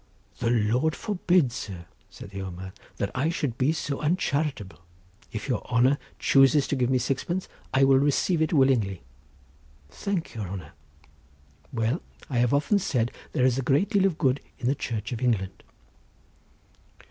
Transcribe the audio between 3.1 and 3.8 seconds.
I should be